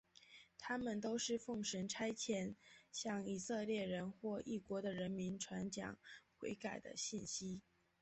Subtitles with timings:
[0.57, 2.55] 他们都是奉神差遣
[2.91, 5.95] 向以色列人或异国的人民传讲
[6.39, 7.61] 悔改的信息。